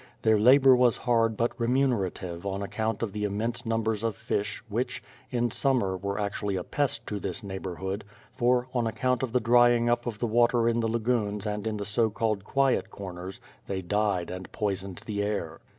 Their 0.23 0.39
labor 0.39 0.75
was 0.75 0.97
hard 1.05 1.37
but 1.37 1.51
remunerative 1.59 2.43
on 2.43 2.63
account 2.63 3.03
of 3.03 3.11
the 3.13 3.23
immense 3.23 3.67
numbers 3.67 4.03
of 4.03 4.15
fish, 4.15 4.63
which, 4.67 5.03
in 5.29 5.51
sum 5.51 5.77
mer 5.77 5.95
were 5.95 6.19
actually 6.19 6.55
a 6.55 6.63
pest 6.63 7.05
to 7.05 7.19
this 7.19 7.43
neighborhood, 7.43 8.03
for, 8.31 8.67
on 8.73 8.87
account 8.87 9.21
of 9.21 9.31
the 9.31 9.39
drying 9.39 9.89
up 9.91 10.07
of 10.07 10.17
the 10.17 10.25
water 10.25 10.67
in 10.67 10.79
the 10.79 10.89
lagoons 10.89 11.45
and 11.45 11.67
in 11.67 11.77
the 11.77 11.85
so 11.85 12.09
called 12.09 12.43
"quiet 12.43 12.89
corners" 12.89 13.39
they 13.67 13.83
died 13.83 14.31
and 14.31 14.51
poisoned 14.51 15.03
the 15.05 15.21
air. 15.21 15.59